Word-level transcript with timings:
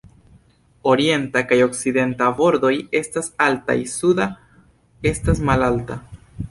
Orienta 0.93 1.43
kaj 1.51 1.59
okcidenta 1.65 2.31
bordoj 2.41 2.73
estas 3.03 3.31
altaj, 3.49 3.79
suda 3.95 4.29
estas 5.13 5.49
malalta. 5.51 6.03